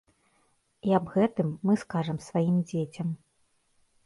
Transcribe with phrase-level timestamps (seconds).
[0.87, 3.13] І аб гэтым мы скажам сваім дзецям.